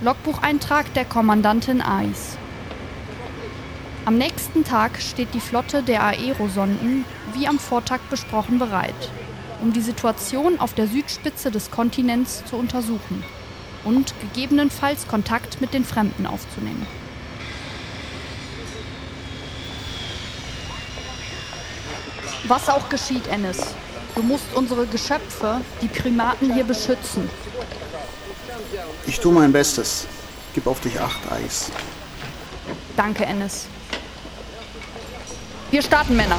Logbucheintrag 0.00 0.94
der 0.94 1.04
Kommandantin 1.04 1.82
Ais. 1.82 2.38
Am 4.04 4.16
nächsten 4.16 4.62
Tag 4.62 5.02
steht 5.02 5.34
die 5.34 5.40
Flotte 5.40 5.82
der 5.82 6.04
Aerosonden 6.04 7.04
wie 7.34 7.48
am 7.48 7.58
Vortag 7.58 7.98
besprochen 8.08 8.60
bereit, 8.60 9.10
um 9.60 9.72
die 9.72 9.80
Situation 9.80 10.60
auf 10.60 10.72
der 10.72 10.86
Südspitze 10.86 11.50
des 11.50 11.72
Kontinents 11.72 12.44
zu 12.44 12.54
untersuchen 12.54 13.24
und 13.82 14.14
gegebenenfalls 14.20 15.08
Kontakt 15.08 15.60
mit 15.60 15.74
den 15.74 15.84
Fremden 15.84 16.28
aufzunehmen. 16.28 16.86
Was 22.46 22.68
auch 22.68 22.88
geschieht, 22.88 23.26
Ennis. 23.26 23.74
Du 24.14 24.22
musst 24.22 24.54
unsere 24.54 24.86
Geschöpfe, 24.86 25.60
die 25.82 25.88
Primaten 25.88 26.54
hier 26.54 26.64
beschützen. 26.64 27.28
Ich 29.06 29.20
tue 29.20 29.32
mein 29.32 29.52
Bestes. 29.52 30.06
Gib 30.54 30.66
auf 30.66 30.80
dich 30.80 31.00
acht, 31.00 31.20
Eis. 31.30 31.70
Danke, 32.96 33.24
Ennis. 33.24 33.66
Wir 35.70 35.82
starten, 35.82 36.16
Männer. 36.16 36.38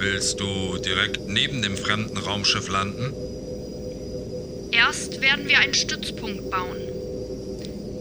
Willst 0.00 0.40
du 0.40 0.78
direkt 0.78 1.28
neben 1.28 1.60
dem 1.60 1.76
fremden 1.76 2.16
Raumschiff 2.16 2.70
landen? 2.70 3.12
Erst 4.72 5.20
werden 5.20 5.46
wir 5.46 5.58
einen 5.58 5.74
Stützpunkt 5.74 6.50
bauen. 6.50 6.78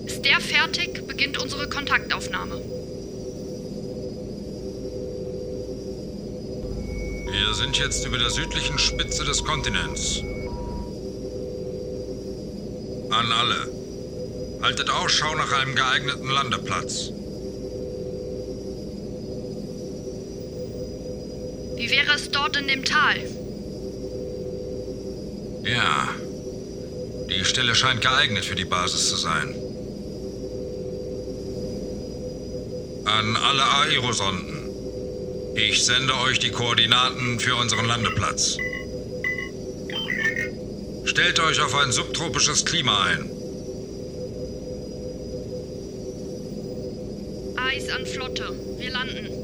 Ist 0.05 0.23
der 0.23 0.39
fertig, 0.39 1.05
beginnt 1.07 1.37
unsere 1.37 1.67
Kontaktaufnahme. 1.67 2.61
Wir 7.31 7.53
sind 7.55 7.77
jetzt 7.77 8.05
über 8.05 8.17
der 8.17 8.29
südlichen 8.29 8.79
Spitze 8.79 9.25
des 9.25 9.43
Kontinents. 9.43 10.21
An 13.09 13.29
alle. 13.29 13.67
Haltet 14.61 14.89
Ausschau 14.89 15.35
nach 15.35 15.51
einem 15.51 15.75
geeigneten 15.75 16.29
Landeplatz. 16.29 17.11
Wie 21.79 21.89
wäre 21.89 22.13
es 22.13 22.29
dort 22.29 22.57
in 22.57 22.67
dem 22.67 22.83
Tal? 22.83 23.15
Ja. 25.63 26.09
Die 27.29 27.45
Stelle 27.45 27.73
scheint 27.73 28.01
geeignet 28.01 28.43
für 28.43 28.55
die 28.55 28.65
Basis 28.65 29.07
zu 29.09 29.15
sein. 29.15 29.55
An 33.05 33.37
alle 33.37 33.63
Aerosonden. 33.63 34.59
Ich 35.55 35.85
sende 35.85 36.17
euch 36.17 36.39
die 36.39 36.51
Koordinaten 36.51 37.39
für 37.39 37.55
unseren 37.55 37.85
Landeplatz. 37.85 38.57
Stellt 41.05 41.39
euch 41.39 41.61
auf 41.61 41.75
ein 41.75 41.93
subtropisches 41.93 42.65
Klima 42.65 43.05
ein. 43.05 43.29
Eis 47.55 47.89
an 47.89 48.05
Flotte. 48.05 48.53
Wir 48.77 48.91
landen. 48.91 49.38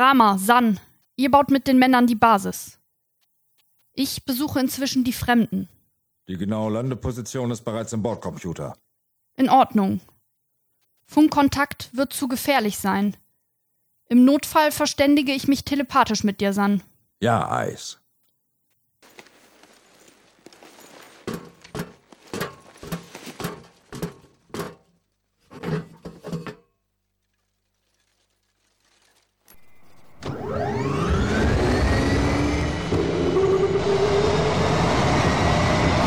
Rama, 0.00 0.38
San, 0.38 0.80
ihr 1.16 1.30
baut 1.30 1.50
mit 1.50 1.66
den 1.66 1.78
Männern 1.78 2.06
die 2.06 2.14
Basis. 2.14 2.78
Ich 3.92 4.24
besuche 4.24 4.58
inzwischen 4.58 5.04
die 5.04 5.12
Fremden. 5.12 5.68
Die 6.26 6.38
genaue 6.38 6.72
Landeposition 6.72 7.50
ist 7.50 7.66
bereits 7.66 7.92
im 7.92 8.02
Bordcomputer. 8.02 8.78
In 9.36 9.50
Ordnung. 9.50 10.00
Funkkontakt 11.04 11.94
wird 11.94 12.14
zu 12.14 12.28
gefährlich 12.28 12.78
sein. 12.78 13.14
Im 14.08 14.24
Notfall 14.24 14.72
verständige 14.72 15.32
ich 15.32 15.48
mich 15.48 15.66
telepathisch 15.66 16.24
mit 16.24 16.40
dir, 16.40 16.54
San. 16.54 16.82
Ja, 17.20 17.50
Eis. 17.52 17.99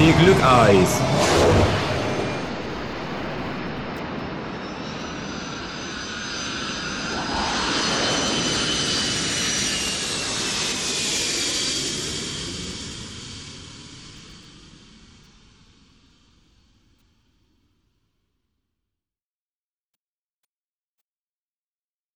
Viel 0.03 0.11
Glück, 0.15 0.43
Eis. 0.43 0.99